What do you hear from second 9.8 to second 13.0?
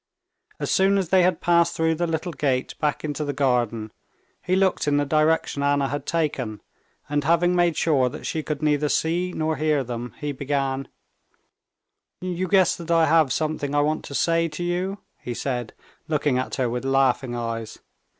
them, he began: "You guess that